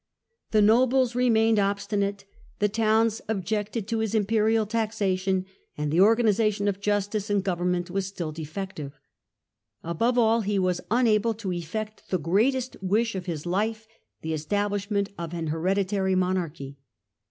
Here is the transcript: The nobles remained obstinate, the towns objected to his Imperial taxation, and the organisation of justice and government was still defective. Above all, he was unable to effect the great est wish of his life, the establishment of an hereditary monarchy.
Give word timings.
The 0.49 0.63
nobles 0.63 1.13
remained 1.13 1.59
obstinate, 1.59 2.25
the 2.57 2.67
towns 2.67 3.21
objected 3.27 3.87
to 3.87 3.99
his 3.99 4.15
Imperial 4.15 4.65
taxation, 4.65 5.45
and 5.77 5.91
the 5.91 6.01
organisation 6.01 6.67
of 6.67 6.79
justice 6.79 7.29
and 7.29 7.43
government 7.43 7.91
was 7.91 8.07
still 8.07 8.31
defective. 8.31 8.99
Above 9.83 10.17
all, 10.17 10.41
he 10.41 10.57
was 10.57 10.81
unable 10.89 11.35
to 11.35 11.51
effect 11.53 12.09
the 12.09 12.17
great 12.17 12.55
est 12.55 12.75
wish 12.81 13.13
of 13.13 13.27
his 13.27 13.45
life, 13.45 13.87
the 14.23 14.33
establishment 14.33 15.09
of 15.19 15.35
an 15.35 15.49
hereditary 15.49 16.15
monarchy. 16.15 16.79